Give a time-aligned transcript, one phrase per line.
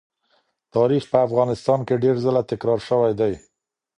[0.75, 3.33] تاریخ په افغانستان کې ډېر ځله تکرار سوی دی.